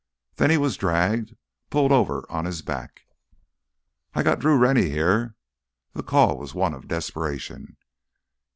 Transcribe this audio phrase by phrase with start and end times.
[0.37, 1.35] Then he was dragged,
[1.69, 3.01] pulled over on his back.
[4.15, 5.35] "I got Drew Rennie here."
[5.93, 7.77] The call was one of desperation.